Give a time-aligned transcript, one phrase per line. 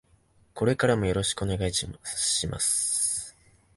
[0.55, 1.87] これからもよろしくお願いし
[2.47, 3.35] ます。